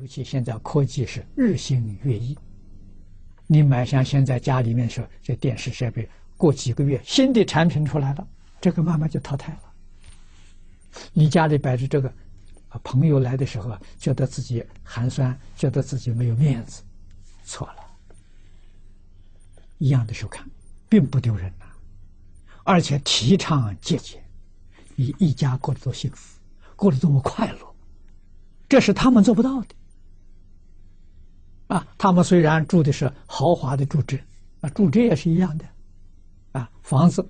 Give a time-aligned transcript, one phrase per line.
[0.00, 2.36] 尤其现在科技是日新月异，
[3.46, 8.26] 你买像现在家里面说这电视设备，过几个月新的产品出来了，
[8.60, 9.60] 这个慢慢就淘汰了。
[11.12, 12.12] 你家里摆着这个，
[12.82, 16.82] 朋友来的时候觉得自己寒酸，觉得自己没有面子，
[17.44, 17.76] 错了。
[19.78, 20.44] 一样的收看，
[20.88, 21.66] 并不丢人呐，
[22.64, 24.20] 而且提倡节俭，
[24.96, 26.40] 你一家过得多幸福，
[26.74, 27.74] 过得多么快乐，
[28.68, 29.68] 这是他们做不到的。
[31.66, 34.22] 啊，他们虽然住的是豪华的住宅，
[34.60, 35.64] 啊，住宅也是一样的，
[36.52, 37.26] 啊，房子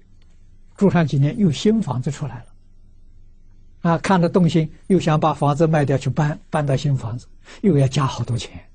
[0.77, 7.27] 住上几年又新房子出来了，啊，看着动心，又想把房子卖掉去搬搬到新房子，
[7.63, 8.69] 又要加好多钱，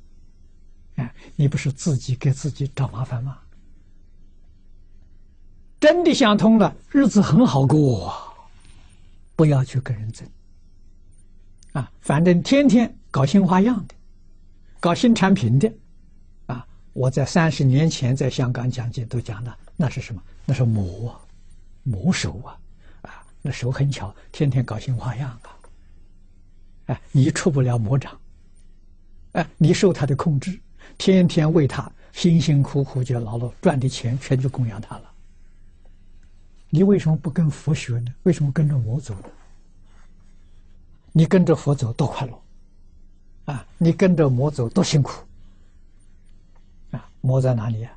[0.95, 3.37] 哎，你不是自己给自己找麻烦吗？
[5.81, 8.13] 真的想通了，日子很好过，
[9.35, 10.27] 不要去跟人争，
[11.73, 13.95] 啊，反正天天搞新花样的。
[14.79, 15.71] 搞新产品的，
[16.45, 16.65] 啊！
[16.93, 20.21] 我在三十年前在香港讲经都讲了，那是什么？
[20.45, 21.19] 那是魔，
[21.83, 22.57] 魔手啊！
[23.01, 25.59] 啊，那手很巧，天天搞新花样啊！
[26.87, 28.17] 哎，你出不了魔掌，
[29.33, 30.57] 哎，你受他的控制，
[30.97, 35.11] 天天为他辛辛苦苦就劳碌赚的钱，全去供养他了。
[36.69, 38.13] 你为什么不跟佛学呢？
[38.23, 39.29] 为什么跟着魔走呢？
[41.11, 42.41] 你跟着佛走多快乐！
[43.81, 45.11] 你跟着魔走多辛苦
[46.91, 47.09] 啊！
[47.21, 47.91] 魔在哪里呀？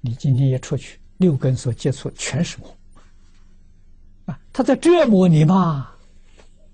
[0.00, 2.76] 你今天一出去，六根所接触全是魔
[4.26, 4.38] 啊！
[4.52, 5.92] 他在折磨你嘛。